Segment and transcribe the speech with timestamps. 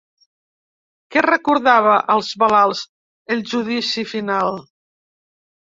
[1.15, 2.83] Què recordava als malalts
[3.37, 4.61] el Judici Final?